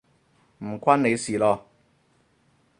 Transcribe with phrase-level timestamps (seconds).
[0.63, 1.59] 唔關你事囉